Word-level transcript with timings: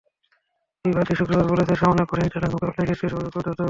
ইবাদি 0.85 1.13
শুক্রবার 1.15 1.45
বলেছেন, 1.47 1.75
সামনের 1.75 2.07
কঠিন 2.09 2.27
চ্যালেঞ্জ 2.31 2.53
মোকাবিলায় 2.53 2.89
দেশের 2.91 3.09
সবাইকে 3.09 3.27
ঐক্যবদ্ধ 3.27 3.37
হতে 3.39 3.49
হবে। 3.49 3.59